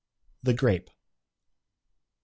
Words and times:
]THE 0.47 0.55
GRAPE. 0.55 0.87
C. 0.89 0.93